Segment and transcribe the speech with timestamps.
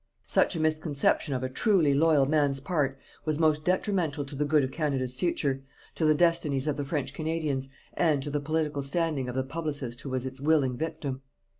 [0.25, 4.63] Such a misconception of a truly loyal man's part was most detrimental to the good
[4.63, 5.61] of Canada's future,
[5.93, 10.01] to the destinies of the French Canadians, and to the political standing of the publicist
[10.01, 11.21] who was its willing victim.